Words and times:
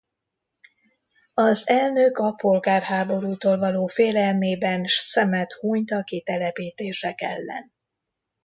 Az 1.33 1.69
elnök 1.69 2.17
a 2.17 2.31
polgárháborútól 2.33 3.57
való 3.57 3.85
félelmében 3.85 4.85
s 4.85 4.93
szemet 4.93 5.51
hunyt 5.53 5.91
a 5.91 6.03
kitelepítések 6.03 7.21
ellen. 7.21 7.71